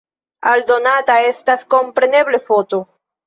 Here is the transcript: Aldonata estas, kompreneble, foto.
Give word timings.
Aldonata 0.51 1.17
estas, 1.33 1.63
kompreneble, 1.75 2.43
foto. 2.51 2.81